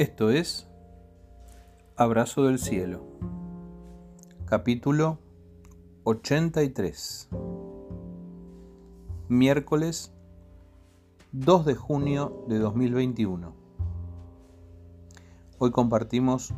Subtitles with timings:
[0.00, 0.66] Esto es
[1.94, 3.02] Abrazo del Cielo,
[4.46, 5.18] capítulo
[6.04, 7.28] 83,
[9.28, 10.14] miércoles
[11.32, 13.52] 2 de junio de 2021.
[15.58, 16.54] Hoy compartimos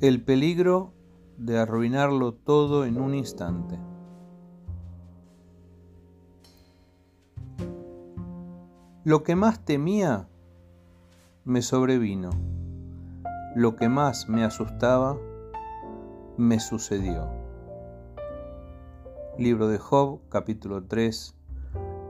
[0.00, 0.94] el peligro
[1.36, 3.78] de arruinarlo todo en un instante.
[9.04, 10.28] Lo que más temía
[11.46, 12.30] me sobrevino.
[13.54, 15.16] Lo que más me asustaba
[16.36, 17.30] me sucedió.
[19.38, 21.36] Libro de Job, capítulo 3,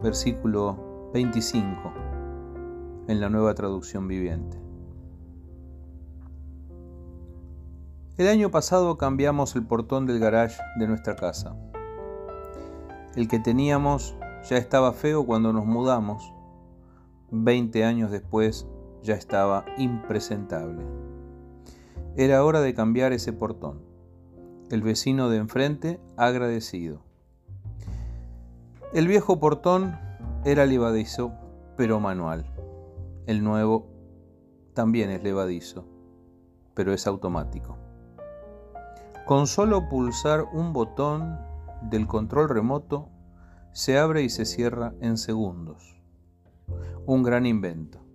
[0.03, 1.93] versículo 25,
[3.09, 4.59] en la nueva traducción viviente.
[8.17, 11.55] El año pasado cambiamos el portón del garage de nuestra casa.
[13.15, 14.17] El que teníamos
[14.49, 16.33] ya estaba feo cuando nos mudamos.
[17.31, 18.67] Veinte años después
[19.07, 20.85] ya estaba impresentable.
[22.17, 23.81] Era hora de cambiar ese portón.
[24.71, 27.03] El vecino de enfrente agradecido.
[28.93, 29.97] El viejo portón
[30.45, 31.33] era levadizo,
[31.77, 32.47] pero manual.
[33.27, 33.87] El nuevo
[34.75, 35.87] también es levadizo,
[36.75, 37.77] pero es automático.
[39.25, 41.39] Con solo pulsar un botón
[41.83, 43.09] del control remoto,
[43.73, 46.01] se abre y se cierra en segundos.
[47.07, 48.06] Un gran invento.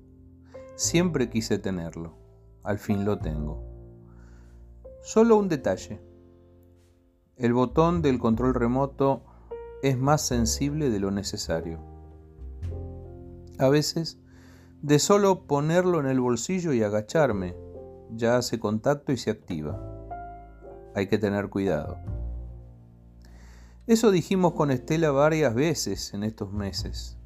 [0.82, 2.18] Siempre quise tenerlo.
[2.64, 3.64] Al fin lo tengo.
[5.04, 6.02] Solo un detalle.
[7.38, 9.24] El botón del control remoto
[9.84, 11.80] es más sensible de lo necesario.
[13.59, 14.18] A veces,
[14.82, 17.56] de solo ponerlo en el bolsillo y agacharme,
[18.09, 19.80] ya hace contacto y se activa.
[20.96, 22.00] Hay que tener cuidado.
[23.86, 27.20] Eso dijimos con Estela varias veces en estos meses.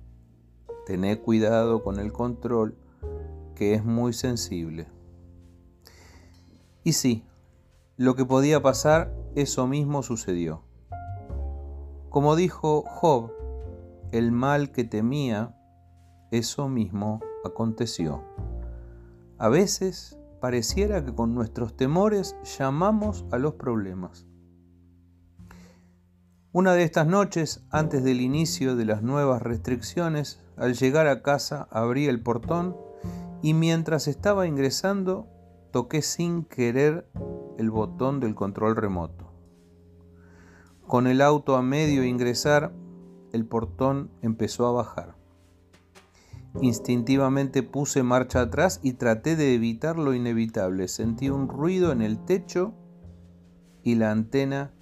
[0.86, 2.80] Tené cuidado con el control
[3.56, 4.88] que es muy sensible.
[6.84, 7.26] Y sí,
[7.98, 10.62] lo que podía pasar, eso mismo sucedió.
[12.10, 13.32] Como dijo Job,
[14.12, 15.58] el mal que temía,
[16.32, 18.24] eso mismo aconteció.
[19.38, 24.28] A veces pareciera que con nuestros temores llamamos a los problemas.
[26.52, 31.68] Una de estas noches, antes del inicio de las nuevas restricciones, al llegar a casa
[31.70, 32.78] abrí el portón
[33.46, 35.28] y mientras estaba ingresando
[35.70, 37.08] toqué sin querer
[37.60, 39.32] el botón del control remoto.
[40.88, 42.74] Con el auto a medio ingresar,
[43.34, 45.16] el portón empezó a bajar.
[46.60, 50.88] Instintivamente puse marcha atrás y traté de evitar lo inevitable.
[50.88, 52.74] Sentí un ruido en el techo
[53.84, 54.74] y la antena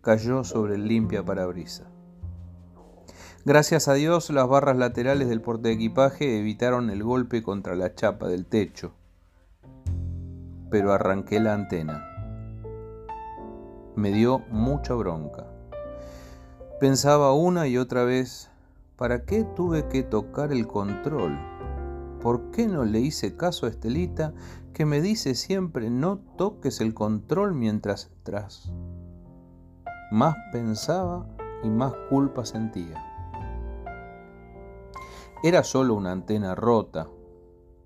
[0.00, 1.91] cayó sobre el limpia parabrisa.
[3.44, 8.28] Gracias a Dios, las barras laterales del porte equipaje evitaron el golpe contra la chapa
[8.28, 8.92] del techo,
[10.70, 12.06] pero arranqué la antena.
[13.96, 15.48] Me dio mucha bronca.
[16.78, 18.48] Pensaba una y otra vez,
[18.94, 21.36] ¿para qué tuve que tocar el control?
[22.20, 24.34] ¿Por qué no le hice caso a Estelita
[24.72, 28.72] que me dice siempre no toques el control mientras entras?
[30.12, 31.26] Más pensaba
[31.64, 33.11] y más culpa sentía.
[35.44, 37.08] Era solo una antena rota,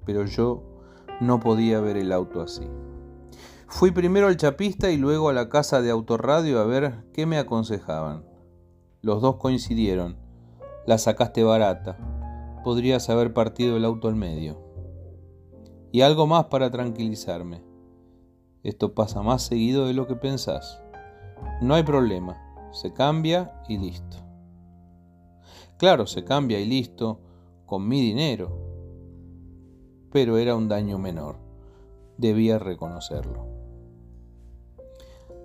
[0.04, 0.62] pero yo
[1.22, 2.68] no podía ver el auto así.
[3.66, 7.38] Fui primero al chapista y luego a la casa de autorradio a ver qué me
[7.38, 8.26] aconsejaban.
[9.00, 10.18] Los dos coincidieron.
[10.86, 11.96] La sacaste barata.
[12.62, 14.60] Podrías haber partido el auto al medio.
[15.92, 17.64] Y algo más para tranquilizarme.
[18.62, 20.82] Esto pasa más seguido de lo que pensás.
[21.62, 22.36] No hay problema.
[22.72, 24.18] Se cambia y listo.
[25.78, 27.20] Claro, se cambia y listo
[27.66, 28.56] con mi dinero.
[30.12, 31.36] Pero era un daño menor.
[32.16, 33.46] Debía reconocerlo.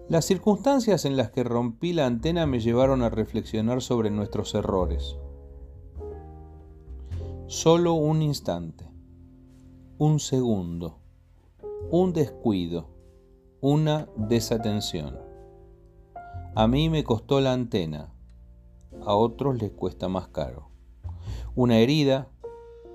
[0.08, 5.18] Las circunstancias en las que rompí la antena me llevaron a reflexionar sobre nuestros errores.
[7.48, 8.86] Solo un instante,
[9.98, 11.00] un segundo,
[11.90, 12.88] un descuido,
[13.60, 15.18] una desatención.
[16.56, 18.14] A mí me costó la antena,
[19.06, 20.71] a otros les cuesta más caro
[21.54, 22.30] una herida,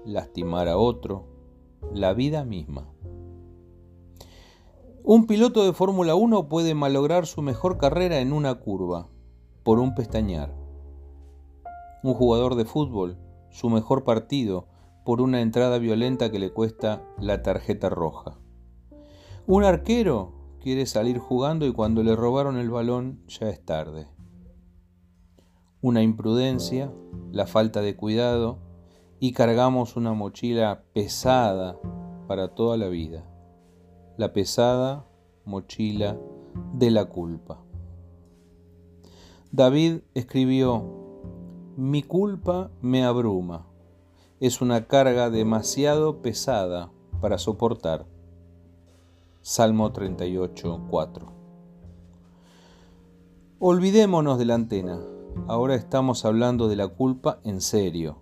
[0.06, 1.26] lastimar a otro,
[1.92, 2.88] la vida misma.
[5.04, 9.08] Un piloto de Fórmula 1 puede malograr su mejor carrera en una curva,
[9.62, 10.54] por un pestañear.
[12.02, 13.18] Un jugador de fútbol,
[13.50, 14.68] su mejor partido,
[15.04, 18.38] por una entrada violenta que le cuesta la tarjeta roja.
[19.46, 24.08] Un arquero quiere salir jugando y cuando le robaron el balón ya es tarde
[25.80, 26.92] una imprudencia,
[27.32, 28.58] la falta de cuidado
[29.20, 31.78] y cargamos una mochila pesada
[32.26, 33.24] para toda la vida,
[34.16, 35.06] la pesada
[35.44, 36.18] mochila
[36.74, 37.62] de la culpa.
[39.52, 40.84] David escribió,
[41.76, 43.66] mi culpa me abruma,
[44.40, 46.90] es una carga demasiado pesada
[47.20, 48.06] para soportar.
[49.40, 51.32] Salmo 38, 4.
[53.58, 55.15] Olvidémonos de la antena.
[55.48, 58.18] Ahora estamos hablando de la culpa en serio.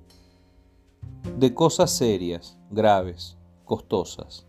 [1.38, 4.46] De cosas serias, graves, costosas.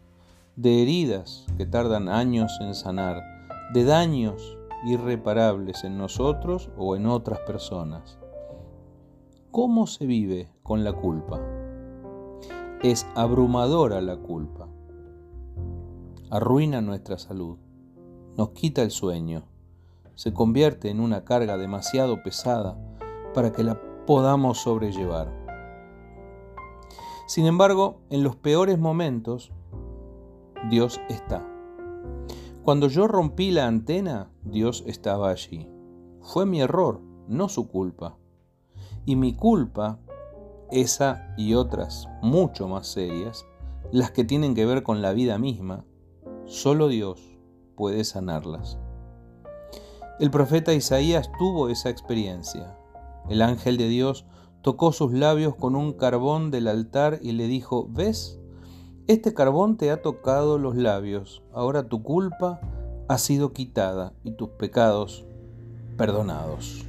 [0.55, 3.23] De heridas que tardan años en sanar.
[3.73, 8.19] De daños irreparables en nosotros o en otras personas.
[9.51, 11.39] ¿Cómo se vive con la culpa?
[12.83, 14.67] Es abrumadora la culpa
[16.29, 17.57] arruina nuestra salud,
[18.35, 19.43] nos quita el sueño,
[20.15, 22.77] se convierte en una carga demasiado pesada
[23.33, 25.31] para que la podamos sobrellevar.
[27.27, 29.51] Sin embargo, en los peores momentos,
[30.69, 31.45] Dios está.
[32.63, 35.69] Cuando yo rompí la antena, Dios estaba allí.
[36.21, 38.17] Fue mi error, no su culpa.
[39.05, 39.99] Y mi culpa,
[40.71, 43.45] esa y otras mucho más serias,
[43.91, 45.85] las que tienen que ver con la vida misma,
[46.45, 47.19] Solo Dios
[47.75, 48.77] puede sanarlas.
[50.17, 52.77] El profeta Isaías tuvo esa experiencia.
[53.29, 54.25] El ángel de Dios
[54.61, 58.39] tocó sus labios con un carbón del altar y le dijo, ¿ves?
[59.07, 62.61] Este carbón te ha tocado los labios, ahora tu culpa
[63.09, 65.25] ha sido quitada y tus pecados
[65.97, 66.85] perdonados.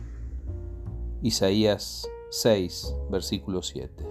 [1.20, 4.06] Isaías 6, versículo 7.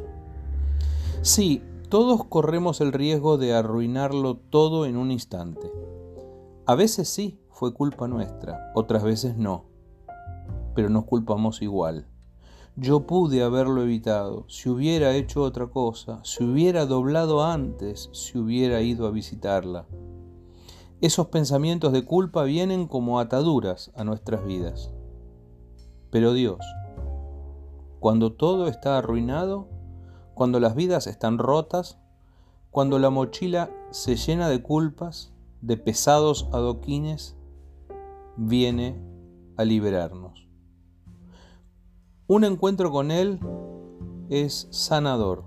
[1.21, 5.71] Sí, todos corremos el riesgo de arruinarlo todo en un instante.
[6.65, 9.63] A veces sí, fue culpa nuestra, otras veces no,
[10.73, 12.05] pero nos culpamos igual.
[12.75, 18.81] Yo pude haberlo evitado, si hubiera hecho otra cosa, si hubiera doblado antes, si hubiera
[18.81, 19.85] ido a visitarla.
[20.99, 24.91] Esos pensamientos de culpa vienen como ataduras a nuestras vidas.
[26.09, 26.59] Pero Dios,
[28.01, 29.69] cuando todo está arruinado,
[30.33, 31.99] cuando las vidas están rotas,
[32.69, 35.31] cuando la mochila se llena de culpas,
[35.61, 37.37] de pesados adoquines,
[38.37, 38.99] viene
[39.57, 40.47] a liberarnos.
[42.27, 43.39] Un encuentro con Él
[44.29, 45.43] es sanador,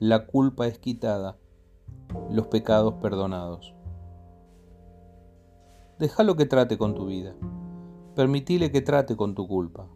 [0.00, 1.38] la culpa es quitada,
[2.30, 3.74] los pecados perdonados.
[5.98, 7.34] Déjalo que trate con tu vida,
[8.14, 9.86] permitile que trate con tu culpa.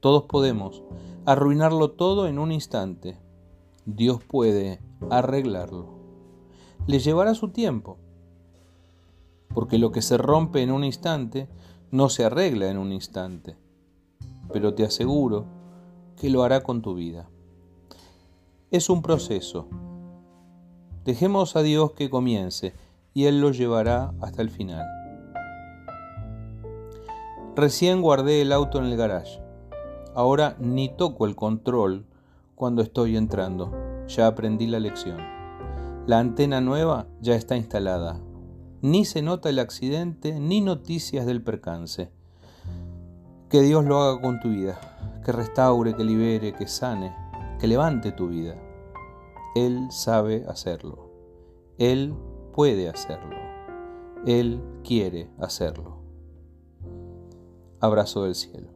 [0.00, 0.82] Todos podemos
[1.24, 3.18] arruinarlo todo en un instante.
[3.86, 5.98] Dios puede arreglarlo.
[6.86, 7.98] Le llevará su tiempo,
[9.54, 11.48] porque lo que se rompe en un instante
[11.90, 13.56] no se arregla en un instante,
[14.52, 15.46] pero te aseguro
[16.16, 17.28] que lo hará con tu vida.
[18.70, 19.68] Es un proceso.
[21.04, 22.74] Dejemos a Dios que comience
[23.12, 24.84] y Él lo llevará hasta el final.
[27.54, 29.40] Recién guardé el auto en el garage.
[30.16, 32.06] Ahora ni toco el control
[32.56, 33.72] cuando estoy entrando.
[34.08, 35.18] Ya aprendí la lección.
[36.06, 38.20] La antena nueva ya está instalada.
[38.84, 42.10] Ni se nota el accidente ni noticias del percance.
[43.48, 44.78] Que Dios lo haga con tu vida,
[45.24, 47.10] que restaure, que libere, que sane,
[47.58, 48.60] que levante tu vida.
[49.56, 51.10] Él sabe hacerlo.
[51.78, 52.14] Él
[52.52, 53.34] puede hacerlo.
[54.26, 56.02] Él quiere hacerlo.
[57.80, 58.68] Abrazo del cielo.